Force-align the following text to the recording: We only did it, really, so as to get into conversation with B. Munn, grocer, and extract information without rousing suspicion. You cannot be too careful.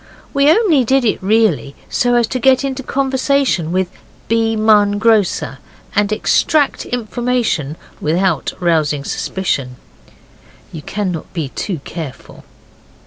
We 0.33 0.49
only 0.49 0.83
did 0.83 1.05
it, 1.05 1.21
really, 1.21 1.75
so 1.87 2.15
as 2.15 2.25
to 2.29 2.39
get 2.39 2.63
into 2.63 2.81
conversation 2.81 3.71
with 3.71 3.89
B. 4.27 4.55
Munn, 4.55 4.97
grocer, 4.97 5.59
and 5.95 6.11
extract 6.11 6.85
information 6.87 7.75
without 7.99 8.51
rousing 8.59 9.03
suspicion. 9.03 9.75
You 10.71 10.81
cannot 10.81 11.31
be 11.33 11.49
too 11.49 11.81
careful. 11.83 12.43